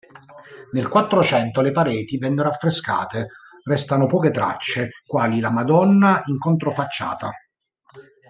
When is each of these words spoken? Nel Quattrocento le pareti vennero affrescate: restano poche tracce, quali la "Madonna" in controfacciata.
Nel 0.71 0.87
Quattrocento 0.87 1.61
le 1.61 1.71
pareti 1.71 2.17
vennero 2.17 2.49
affrescate: 2.49 3.27
restano 3.65 4.07
poche 4.07 4.31
tracce, 4.31 4.89
quali 5.05 5.39
la 5.39 5.51
"Madonna" 5.51 6.23
in 6.25 6.39
controfacciata. 6.39 7.29